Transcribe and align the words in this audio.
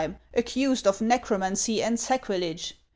Throiidhjem, 0.01 0.15
accused 0.33 0.87
of 0.87 0.99
necromancy 0.99 1.83
and 1.83 1.99
sacrilege. 1.99 2.73